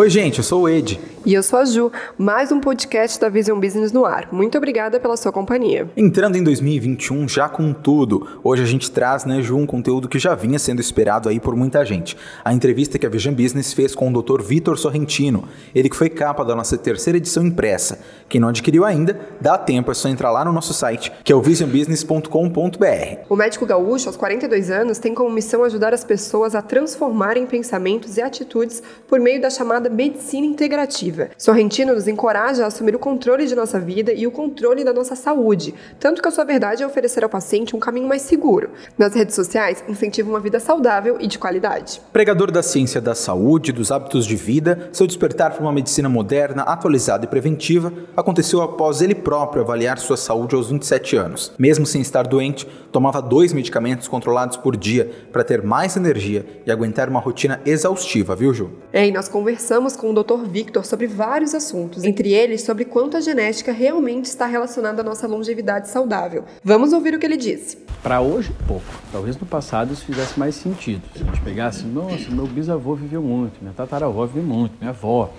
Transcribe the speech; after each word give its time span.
Oi, 0.00 0.08
gente, 0.08 0.38
eu 0.38 0.44
sou 0.44 0.62
o 0.62 0.68
Ed. 0.70 0.98
E 1.26 1.34
eu 1.34 1.42
sou 1.42 1.58
a 1.58 1.66
Ju, 1.66 1.92
mais 2.16 2.50
um 2.50 2.60
podcast 2.60 3.20
da 3.20 3.28
Vision 3.28 3.60
Business 3.60 3.92
no 3.92 4.06
ar. 4.06 4.28
Muito 4.32 4.56
obrigada 4.56 4.98
pela 4.98 5.18
sua 5.18 5.30
companhia. 5.30 5.86
Entrando 5.94 6.36
em 6.36 6.42
2021 6.42 7.28
já 7.28 7.46
com 7.46 7.74
tudo, 7.74 8.26
hoje 8.42 8.62
a 8.62 8.66
gente 8.66 8.90
traz, 8.90 9.26
né, 9.26 9.42
Ju, 9.42 9.58
um 9.58 9.66
conteúdo 9.66 10.08
que 10.08 10.18
já 10.18 10.34
vinha 10.34 10.58
sendo 10.58 10.80
esperado 10.80 11.28
aí 11.28 11.38
por 11.38 11.54
muita 11.54 11.84
gente. 11.84 12.16
A 12.42 12.54
entrevista 12.54 12.98
que 12.98 13.04
a 13.04 13.10
Vision 13.10 13.34
Business 13.34 13.74
fez 13.74 13.94
com 13.94 14.10
o 14.10 14.22
Dr. 14.22 14.40
Vitor 14.40 14.78
Sorrentino, 14.78 15.46
ele 15.74 15.90
que 15.90 15.96
foi 15.96 16.08
capa 16.08 16.42
da 16.42 16.56
nossa 16.56 16.78
terceira 16.78 17.18
edição 17.18 17.44
impressa. 17.44 18.00
Quem 18.26 18.40
não 18.40 18.48
adquiriu 18.48 18.86
ainda, 18.86 19.20
dá 19.38 19.58
tempo, 19.58 19.90
é 19.90 19.94
só 19.94 20.08
entrar 20.08 20.30
lá 20.30 20.42
no 20.42 20.52
nosso 20.52 20.72
site, 20.72 21.12
que 21.22 21.30
é 21.30 21.36
o 21.36 21.42
visionbusiness.com.br. 21.42 23.18
O 23.28 23.36
médico 23.36 23.66
gaúcho, 23.66 24.08
aos 24.08 24.16
42 24.16 24.70
anos, 24.70 24.98
tem 24.98 25.14
como 25.14 25.28
missão 25.28 25.64
ajudar 25.64 25.92
as 25.92 26.02
pessoas 26.02 26.54
a 26.54 26.62
transformarem 26.62 27.44
pensamentos 27.44 28.16
e 28.16 28.22
atitudes 28.22 28.82
por 29.06 29.20
meio 29.20 29.38
da 29.38 29.50
chamada 29.50 29.90
medicina 29.90 30.46
integrativa. 30.46 31.09
Sorrentino 31.36 31.94
nos 31.94 32.08
encoraja 32.08 32.64
a 32.64 32.66
assumir 32.66 32.94
o 32.94 32.98
controle 32.98 33.46
de 33.46 33.54
nossa 33.54 33.78
vida 33.78 34.12
e 34.12 34.26
o 34.26 34.30
controle 34.30 34.84
da 34.84 34.92
nossa 34.92 35.14
saúde, 35.14 35.74
tanto 35.98 36.22
que 36.22 36.28
a 36.28 36.30
sua 36.30 36.44
verdade 36.44 36.82
é 36.82 36.86
oferecer 36.86 37.24
ao 37.24 37.30
paciente 37.30 37.74
um 37.74 37.80
caminho 37.80 38.08
mais 38.08 38.22
seguro. 38.22 38.70
Nas 38.98 39.14
redes 39.14 39.34
sociais, 39.34 39.84
incentiva 39.88 40.28
uma 40.28 40.40
vida 40.40 40.60
saudável 40.60 41.16
e 41.20 41.26
de 41.26 41.38
qualidade. 41.38 42.00
Pregador 42.12 42.50
da 42.50 42.62
ciência 42.62 43.00
da 43.00 43.14
saúde, 43.14 43.72
dos 43.72 43.90
hábitos 43.90 44.26
de 44.26 44.36
vida, 44.36 44.88
seu 44.92 45.06
despertar 45.06 45.52
para 45.52 45.62
uma 45.62 45.72
medicina 45.72 46.08
moderna, 46.08 46.62
atualizada 46.62 47.24
e 47.24 47.28
preventiva 47.28 47.92
aconteceu 48.16 48.62
após 48.62 49.00
ele 49.00 49.14
próprio 49.14 49.62
avaliar 49.62 49.98
sua 49.98 50.16
saúde 50.16 50.54
aos 50.54 50.70
27 50.70 51.16
anos. 51.16 51.52
Mesmo 51.58 51.86
sem 51.86 52.00
estar 52.00 52.26
doente, 52.26 52.66
tomava 52.92 53.20
dois 53.20 53.52
medicamentos 53.52 54.08
controlados 54.08 54.56
por 54.56 54.76
dia 54.76 55.10
para 55.32 55.44
ter 55.44 55.62
mais 55.62 55.96
energia 55.96 56.44
e 56.66 56.70
aguentar 56.70 57.08
uma 57.08 57.20
rotina 57.20 57.60
exaustiva, 57.64 58.34
viu, 58.34 58.52
Ju? 58.52 58.70
É, 58.92 59.06
e 59.06 59.12
nós 59.12 59.28
conversamos 59.28 59.96
com 59.96 60.10
o 60.10 60.22
Dr. 60.22 60.44
Victor 60.48 60.84
sobre 60.84 60.99
vários 61.06 61.54
assuntos, 61.54 62.04
entre 62.04 62.32
eles 62.32 62.62
sobre 62.62 62.84
quanto 62.84 63.16
a 63.16 63.20
genética 63.20 63.72
realmente 63.72 64.26
está 64.26 64.46
relacionada 64.46 65.02
à 65.02 65.04
nossa 65.04 65.26
longevidade 65.26 65.88
saudável. 65.88 66.44
Vamos 66.62 66.92
ouvir 66.92 67.14
o 67.14 67.18
que 67.18 67.26
ele 67.26 67.36
disse. 67.36 67.78
Para 68.02 68.20
hoje, 68.20 68.52
pouco. 68.66 68.84
Talvez 69.12 69.36
no 69.38 69.46
passado 69.46 69.92
isso 69.92 70.04
fizesse 70.04 70.38
mais 70.38 70.54
sentido. 70.54 71.02
Se 71.14 71.22
a 71.22 71.26
gente 71.26 71.40
pegasse, 71.42 71.84
nossa, 71.84 72.30
meu 72.30 72.46
bisavô 72.46 72.94
viveu 72.94 73.22
muito, 73.22 73.60
minha 73.60 73.74
tataravó 73.74 74.24
viveu 74.26 74.42
muito, 74.42 74.74
minha 74.80 74.90
avó. 74.90 75.30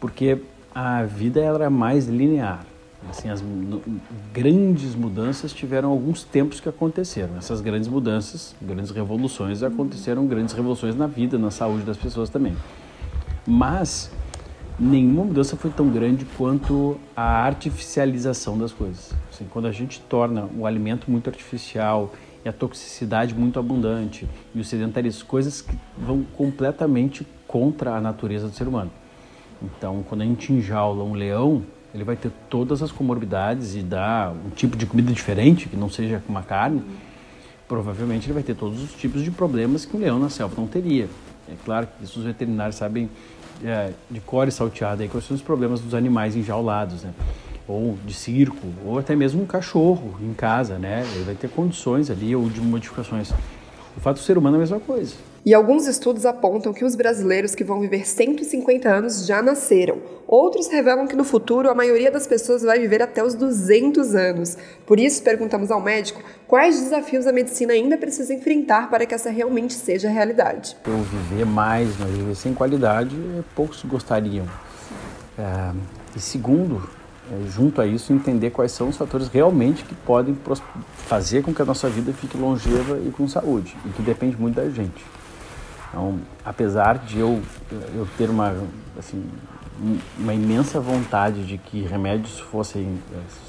Porque 0.00 0.38
a 0.74 1.02
vida 1.04 1.40
era 1.40 1.70
mais 1.70 2.06
linear. 2.06 2.64
Assim, 3.08 3.30
as 3.30 3.42
grandes 4.32 4.94
mudanças 4.94 5.52
tiveram 5.52 5.90
alguns 5.90 6.22
tempos 6.22 6.60
que 6.60 6.68
aconteceram. 6.68 7.36
Essas 7.38 7.60
grandes 7.60 7.88
mudanças, 7.88 8.54
grandes 8.60 8.90
revoluções, 8.90 9.62
aconteceram 9.62 10.26
grandes 10.26 10.54
revoluções 10.54 10.94
na 10.94 11.06
vida, 11.06 11.38
na 11.38 11.50
saúde 11.50 11.82
das 11.82 11.96
pessoas 11.96 12.28
também. 12.28 12.54
Mas 13.46 14.10
nenhuma 14.80 15.24
mudança 15.24 15.56
foi 15.56 15.70
tão 15.70 15.90
grande 15.90 16.24
quanto 16.38 16.98
a 17.14 17.44
artificialização 17.44 18.56
das 18.56 18.72
coisas. 18.72 19.12
Assim, 19.30 19.46
quando 19.50 19.66
a 19.66 19.72
gente 19.72 20.00
torna 20.00 20.48
o 20.56 20.64
alimento 20.64 21.10
muito 21.10 21.28
artificial 21.28 22.10
e 22.42 22.48
a 22.48 22.52
toxicidade 22.52 23.34
muito 23.34 23.58
abundante 23.58 24.26
e 24.54 24.60
o 24.60 24.64
sedentarismo, 24.64 25.26
coisas 25.26 25.60
que 25.60 25.76
vão 25.98 26.24
completamente 26.36 27.26
contra 27.46 27.96
a 27.96 28.00
natureza 28.00 28.48
do 28.48 28.54
ser 28.54 28.66
humano. 28.66 28.90
Então, 29.62 30.02
quando 30.08 30.22
a 30.22 30.24
gente 30.24 30.50
enjaula 30.50 31.04
um 31.04 31.12
leão, 31.12 31.62
ele 31.92 32.02
vai 32.02 32.16
ter 32.16 32.30
todas 32.48 32.82
as 32.82 32.90
comorbidades 32.90 33.74
e 33.74 33.82
dá 33.82 34.32
um 34.46 34.48
tipo 34.48 34.78
de 34.78 34.86
comida 34.86 35.12
diferente, 35.12 35.68
que 35.68 35.76
não 35.76 35.90
seja 35.90 36.22
uma 36.26 36.42
carne, 36.42 36.82
provavelmente 37.68 38.26
ele 38.26 38.32
vai 38.32 38.42
ter 38.42 38.54
todos 38.54 38.82
os 38.82 38.94
tipos 38.94 39.22
de 39.22 39.30
problemas 39.30 39.84
que 39.84 39.94
um 39.94 40.00
leão 40.00 40.18
na 40.18 40.30
selva 40.30 40.54
não 40.56 40.66
teria. 40.66 41.08
É 41.46 41.54
claro 41.64 41.86
que 41.86 42.04
isso 42.04 42.20
os 42.20 42.24
veterinários 42.24 42.76
sabem 42.76 43.10
é, 43.64 43.92
de 44.10 44.20
core 44.20 44.50
salteada, 44.50 45.02
aí, 45.02 45.08
quais 45.08 45.26
são 45.26 45.34
os 45.36 45.42
problemas 45.42 45.80
dos 45.80 45.94
animais 45.94 46.36
enjaulados, 46.36 47.02
né? 47.02 47.12
ou 47.70 47.96
de 48.04 48.12
circo, 48.12 48.66
ou 48.84 48.98
até 48.98 49.14
mesmo 49.14 49.42
um 49.42 49.46
cachorro 49.46 50.16
em 50.20 50.34
casa, 50.34 50.76
né? 50.76 51.06
Ele 51.14 51.24
vai 51.24 51.34
ter 51.36 51.48
condições 51.48 52.10
ali 52.10 52.34
ou 52.34 52.48
de 52.48 52.60
modificações. 52.60 53.30
O 53.96 54.00
fato 54.00 54.16
do 54.16 54.22
ser 54.22 54.36
humano 54.36 54.56
é 54.56 54.58
a 54.58 54.60
mesma 54.60 54.80
coisa. 54.80 55.14
E 55.44 55.54
alguns 55.54 55.86
estudos 55.86 56.26
apontam 56.26 56.70
que 56.70 56.84
os 56.84 56.94
brasileiros 56.94 57.54
que 57.54 57.64
vão 57.64 57.80
viver 57.80 58.06
150 58.06 58.86
anos 58.86 59.24
já 59.24 59.40
nasceram. 59.40 59.96
Outros 60.28 60.68
revelam 60.68 61.06
que 61.06 61.16
no 61.16 61.24
futuro 61.24 61.70
a 61.70 61.74
maioria 61.74 62.10
das 62.10 62.26
pessoas 62.26 62.60
vai 62.62 62.78
viver 62.78 63.00
até 63.00 63.24
os 63.24 63.34
200 63.34 64.14
anos. 64.14 64.58
Por 64.86 65.00
isso, 65.00 65.22
perguntamos 65.22 65.70
ao 65.70 65.80
médico 65.80 66.22
quais 66.46 66.78
desafios 66.78 67.26
a 67.26 67.32
medicina 67.32 67.72
ainda 67.72 67.96
precisa 67.96 68.34
enfrentar 68.34 68.90
para 68.90 69.06
que 69.06 69.14
essa 69.14 69.30
realmente 69.30 69.72
seja 69.72 70.08
a 70.08 70.10
realidade. 70.10 70.76
Eu 70.86 70.98
viver 70.98 71.46
mais, 71.46 71.88
mas 71.98 72.10
viver 72.10 72.34
sem 72.34 72.52
qualidade, 72.52 73.16
poucos 73.56 73.82
gostariam. 73.82 74.44
É, 75.38 75.72
e 76.14 76.20
segundo, 76.20 76.86
é, 77.32 77.48
junto 77.48 77.80
a 77.80 77.86
isso, 77.86 78.12
entender 78.12 78.50
quais 78.50 78.72
são 78.72 78.90
os 78.90 78.96
fatores 78.98 79.28
realmente 79.28 79.84
que 79.84 79.94
podem 79.94 80.36
fazer 81.06 81.42
com 81.42 81.54
que 81.54 81.62
a 81.62 81.64
nossa 81.64 81.88
vida 81.88 82.12
fique 82.12 82.36
longeva 82.36 82.98
e 82.98 83.10
com 83.10 83.26
saúde, 83.26 83.74
e 83.86 83.88
que 83.88 84.02
depende 84.02 84.36
muito 84.36 84.56
da 84.56 84.68
gente. 84.68 85.02
Então, 85.90 86.20
apesar 86.44 86.98
de 86.98 87.18
eu, 87.18 87.42
eu 87.94 88.08
ter 88.16 88.30
uma, 88.30 88.54
assim, 88.98 89.28
uma 90.18 90.32
imensa 90.32 90.78
vontade 90.80 91.44
de 91.44 91.58
que 91.58 91.82
remédios 91.82 92.38
fossem 92.38 92.98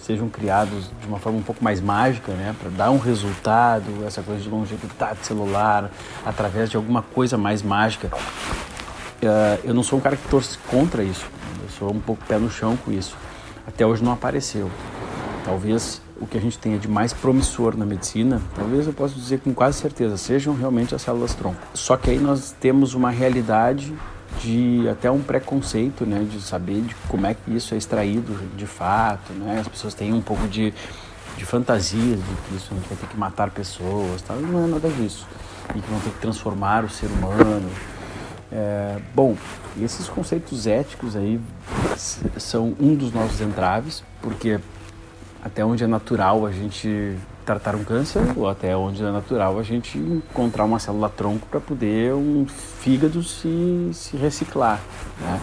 sejam 0.04 0.28
criados 0.28 0.90
de 1.00 1.08
uma 1.08 1.20
forma 1.20 1.38
um 1.38 1.44
pouco 1.44 1.64
mais 1.64 1.80
mágica, 1.80 2.32
né, 2.34 2.56
para 2.60 2.70
dar 2.70 2.92
um 2.92 2.98
resultado, 2.98 4.06
essa 4.06 4.24
coisa 4.24 4.42
de 4.42 4.50
longevidade 4.50 5.26
celular 5.26 5.92
através 6.26 6.70
de 6.70 6.78
alguma 6.78 7.02
coisa 7.02 7.38
mais 7.38 7.62
mágica. 7.62 8.10
Uh, 9.22 9.60
eu 9.64 9.74
não 9.74 9.84
sou 9.84 10.00
um 10.00 10.02
cara 10.02 10.18
que 10.18 10.28
torce 10.30 10.58
contra 10.70 11.04
isso. 11.04 11.28
Eu 11.62 11.70
sou 11.70 11.92
um 11.92 12.00
pouco 12.00 12.24
pé 12.26 12.40
no 12.40 12.50
chão 12.50 12.76
com 12.76 12.92
isso. 12.92 13.16
Até 13.68 13.86
hoje 13.86 14.04
não 14.04 14.14
apareceu. 14.14 14.72
Talvez 15.46 16.02
o 16.22 16.28
que 16.28 16.38
a 16.38 16.42
gente 16.42 16.58
tenha 16.58 16.78
de 16.78 16.88
mais 16.88 17.12
promissor 17.12 17.76
na 17.76 17.86
medicina, 17.86 18.40
talvez 18.56 18.86
eu 18.86 18.94
possa 18.94 19.16
dizer 19.16 19.40
com 19.40 19.54
quase 19.54 19.80
certeza, 19.80 20.16
sejam 20.18 20.54
realmente 20.54 20.94
as 20.94 21.02
células 21.02 21.34
tronco. 21.34 21.60
Só 21.74 21.98
que 21.98 22.12
aí 22.12 22.20
nós 22.20 22.56
temos 22.60 22.94
uma 22.94 23.10
realidade 23.10 23.92
de 24.40 24.88
até 24.88 25.10
um 25.10 25.22
preconceito, 25.22 26.06
né, 26.06 26.26
de 26.30 26.40
saber 26.40 26.82
de 26.82 26.96
como 27.10 27.26
é 27.26 27.34
que 27.34 27.54
isso 27.54 27.74
é 27.74 27.78
extraído 27.78 28.40
de 28.56 28.66
fato, 28.66 29.34
né? 29.34 29.60
As 29.60 29.68
pessoas 29.68 29.94
têm 29.94 30.14
um 30.14 30.22
pouco 30.22 30.48
de, 30.48 30.74
de 31.36 31.46
fantasia 31.46 32.16
de 32.16 32.36
que 32.48 32.56
isso 32.56 32.70
a 32.72 32.76
gente 32.76 32.88
vai 32.88 32.98
ter 32.98 33.08
que 33.08 33.18
matar 33.18 33.50
pessoas, 33.50 34.22
tal. 34.22 34.38
não 34.38 34.64
é 34.64 34.68
nada 34.68 34.90
disso. 34.90 35.28
E 35.76 35.82
que 35.82 35.90
vão 35.90 36.00
ter 36.00 36.12
que 36.12 36.20
transformar 36.20 36.86
o 36.86 36.90
ser 36.90 37.08
humano. 37.08 37.70
É, 38.52 39.00
bom, 39.16 39.36
esses 39.82 40.08
conceitos 40.08 40.68
éticos 40.68 41.16
aí 41.16 41.40
são 42.38 42.76
um 42.80 42.96
dos 42.96 43.14
nossos 43.14 43.40
entraves, 43.42 44.04
porque 44.22 44.60
até 45.42 45.66
onde 45.66 45.84
é 45.84 45.88
natural 45.88 46.46
a 46.46 46.52
gente 46.52 47.18
tratar 47.46 47.76
um 47.76 47.84
câncer 47.84 48.22
ou 48.36 48.48
até 48.48 48.76
onde 48.76 49.04
é 49.04 49.12
natural 49.12 49.58
a 49.60 49.64
gente 49.64 49.98
encontrar 49.98 50.64
uma 50.66 50.80
célula 50.80 51.10
tronco 51.10 51.48
para 51.48 51.60
poder 51.60 52.14
um 52.14 52.46
fígado 52.48 53.24
se, 53.24 53.90
se 53.94 54.16
reciclar, 54.16 54.80
né? 55.20 55.42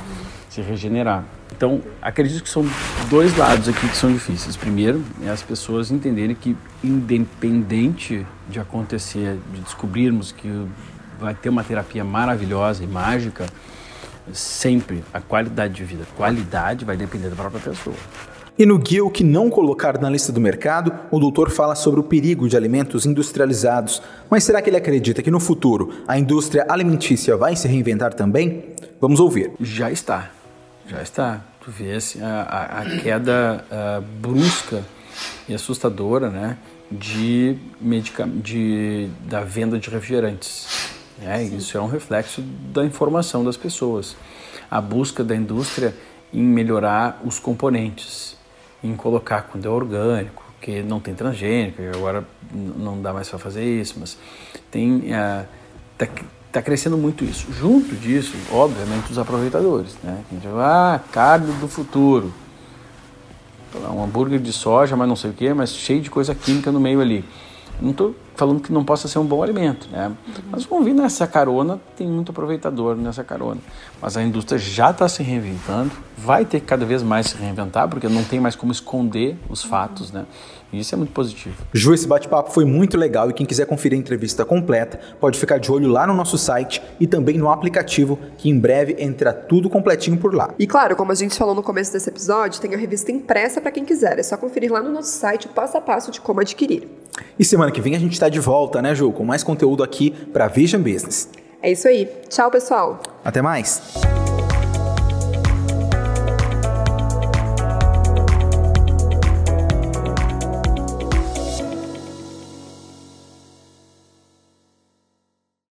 se 0.48 0.60
regenerar. 0.62 1.24
Então, 1.52 1.82
acredito 2.00 2.42
que 2.42 2.48
são 2.48 2.64
dois 3.10 3.36
lados 3.36 3.68
aqui 3.68 3.88
que 3.88 3.96
são 3.96 4.12
difíceis. 4.12 4.56
Primeiro, 4.56 5.02
é 5.24 5.28
as 5.28 5.42
pessoas 5.42 5.90
entenderem 5.90 6.36
que, 6.36 6.56
independente 6.84 8.24
de 8.48 8.60
acontecer, 8.60 9.38
de 9.52 9.60
descobrirmos 9.60 10.30
que 10.30 10.66
vai 11.18 11.34
ter 11.34 11.48
uma 11.48 11.64
terapia 11.64 12.04
maravilhosa 12.04 12.84
e 12.84 12.86
mágica, 12.86 13.46
sempre 14.32 15.02
a 15.12 15.20
qualidade 15.20 15.74
de 15.74 15.84
vida, 15.84 16.04
qualidade 16.16 16.84
vai 16.84 16.96
depender 16.96 17.28
da 17.28 17.36
própria 17.36 17.60
pessoa. 17.60 17.96
E 18.58 18.66
no 18.66 18.76
guia 18.76 19.04
O 19.04 19.10
que 19.10 19.22
não 19.22 19.48
colocar 19.48 20.00
na 20.00 20.10
lista 20.10 20.32
do 20.32 20.40
mercado, 20.40 20.92
o 21.12 21.20
doutor 21.20 21.48
fala 21.48 21.76
sobre 21.76 22.00
o 22.00 22.02
perigo 22.02 22.48
de 22.48 22.56
alimentos 22.56 23.06
industrializados. 23.06 24.02
Mas 24.28 24.42
será 24.42 24.60
que 24.60 24.68
ele 24.68 24.76
acredita 24.76 25.22
que 25.22 25.30
no 25.30 25.38
futuro 25.38 26.02
a 26.08 26.18
indústria 26.18 26.66
alimentícia 26.68 27.36
vai 27.36 27.54
se 27.54 27.68
reinventar 27.68 28.14
também? 28.14 28.74
Vamos 29.00 29.20
ouvir. 29.20 29.52
Já 29.60 29.92
está, 29.92 30.32
já 30.88 31.00
está. 31.00 31.40
Tu 31.60 31.70
vês 31.70 32.18
a, 32.20 32.26
a, 32.26 32.80
a 32.80 32.98
queda 32.98 33.64
a, 33.70 34.00
brusca 34.00 34.82
e 35.48 35.54
assustadora, 35.54 36.28
né, 36.28 36.58
de, 36.90 37.56
medica 37.80 38.26
de 38.26 39.08
da 39.28 39.42
venda 39.42 39.78
de 39.78 39.88
refrigerantes. 39.88 40.66
É, 41.24 41.40
isso 41.44 41.78
é 41.78 41.80
um 41.80 41.88
reflexo 41.88 42.42
da 42.74 42.84
informação 42.84 43.44
das 43.44 43.56
pessoas. 43.56 44.16
A 44.68 44.80
busca 44.80 45.22
da 45.22 45.36
indústria 45.36 45.94
em 46.32 46.42
melhorar 46.42 47.22
os 47.24 47.38
componentes 47.38 48.37
em 48.82 48.94
colocar 48.94 49.42
quando 49.42 49.66
é 49.66 49.68
orgânico, 49.68 50.44
que 50.60 50.82
não 50.82 51.00
tem 51.00 51.14
transgênico, 51.14 51.80
agora 51.94 52.24
não 52.52 53.00
dá 53.00 53.12
mais 53.12 53.28
para 53.28 53.38
fazer 53.38 53.64
isso, 53.64 53.96
mas 53.98 54.18
tem 54.70 55.04
está 55.08 56.06
uh, 56.06 56.24
tá 56.50 56.62
crescendo 56.62 56.96
muito 56.96 57.24
isso. 57.24 57.52
Junto 57.52 57.94
disso, 57.94 58.36
obviamente, 58.52 59.10
os 59.10 59.18
aproveitadores, 59.18 59.96
né? 60.02 60.22
A 60.30 60.34
gente 60.34 60.46
vai, 60.48 60.64
ah, 60.64 61.00
carne 61.12 61.52
do 61.52 61.68
futuro, 61.68 62.32
um 63.74 64.02
hambúrguer 64.02 64.40
de 64.40 64.52
soja, 64.52 64.96
mas 64.96 65.08
não 65.08 65.16
sei 65.16 65.30
o 65.30 65.34
que, 65.34 65.52
mas 65.52 65.74
cheio 65.74 66.00
de 66.00 66.10
coisa 66.10 66.34
química 66.34 66.72
no 66.72 66.80
meio 66.80 67.00
ali. 67.00 67.24
Não 67.80 67.90
estou 67.90 68.14
falando 68.38 68.60
que 68.60 68.72
não 68.72 68.84
possa 68.84 69.08
ser 69.08 69.18
um 69.18 69.24
bom 69.24 69.42
alimento, 69.42 69.88
né? 69.90 70.08
Uhum. 70.08 70.14
Mas 70.50 70.64
vamos 70.64 70.84
vir 70.84 70.94
nessa 70.94 71.26
carona, 71.26 71.80
tem 71.96 72.06
muito 72.06 72.30
aproveitador 72.30 72.96
nessa 72.96 73.24
carona. 73.24 73.60
Mas 74.00 74.16
a 74.16 74.22
indústria 74.22 74.58
já 74.58 74.90
está 74.90 75.08
se 75.08 75.22
reinventando, 75.24 75.90
vai 76.16 76.44
ter 76.44 76.60
que 76.60 76.66
cada 76.66 76.86
vez 76.86 77.02
mais 77.02 77.26
se 77.26 77.36
reinventar, 77.36 77.88
porque 77.88 78.08
não 78.08 78.22
tem 78.22 78.38
mais 78.38 78.54
como 78.54 78.70
esconder 78.70 79.36
os 79.48 79.62
fatos, 79.62 80.12
né? 80.12 80.24
E 80.72 80.78
isso 80.80 80.94
é 80.94 80.98
muito 80.98 81.12
positivo. 81.12 81.56
Ju, 81.72 81.94
esse 81.94 82.06
bate-papo 82.06 82.52
foi 82.52 82.64
muito 82.64 82.96
legal 82.96 83.30
e 83.30 83.32
quem 83.32 83.46
quiser 83.46 83.66
conferir 83.66 83.96
a 83.96 84.00
entrevista 84.00 84.44
completa 84.44 85.00
pode 85.18 85.38
ficar 85.38 85.58
de 85.58 85.72
olho 85.72 85.88
lá 85.88 86.06
no 86.06 86.14
nosso 86.14 86.36
site 86.36 86.82
e 87.00 87.06
também 87.06 87.38
no 87.38 87.50
aplicativo, 87.50 88.18
que 88.36 88.50
em 88.50 88.58
breve 88.58 88.94
entra 88.98 89.32
tudo 89.32 89.70
completinho 89.70 90.18
por 90.18 90.34
lá. 90.34 90.54
E 90.58 90.66
claro, 90.66 90.94
como 90.94 91.10
a 91.10 91.14
gente 91.14 91.36
falou 91.36 91.54
no 91.54 91.62
começo 91.62 91.92
desse 91.92 92.08
episódio, 92.10 92.60
tem 92.60 92.74
a 92.74 92.78
revista 92.78 93.10
impressa 93.10 93.60
para 93.60 93.70
quem 93.70 93.84
quiser. 93.84 94.18
É 94.18 94.22
só 94.22 94.36
conferir 94.36 94.70
lá 94.70 94.82
no 94.82 94.92
nosso 94.92 95.18
site 95.18 95.46
o 95.46 95.50
passo 95.50 95.76
a 95.78 95.80
passo 95.80 96.10
de 96.10 96.20
como 96.20 96.40
adquirir. 96.40 96.86
E 97.38 97.44
semana 97.44 97.70
que 97.70 97.80
vem 97.80 97.94
a 97.94 97.98
gente 97.98 98.12
está 98.12 98.28
de 98.28 98.40
volta, 98.40 98.82
né, 98.82 98.94
Ju? 98.94 99.12
Com 99.12 99.24
mais 99.24 99.42
conteúdo 99.42 99.82
aqui 99.82 100.10
para 100.10 100.48
Vision 100.48 100.82
Business. 100.82 101.28
É 101.62 101.70
isso 101.72 101.88
aí. 101.88 102.08
Tchau, 102.28 102.50
pessoal. 102.50 103.00
Até 103.24 103.42
mais. 103.42 103.82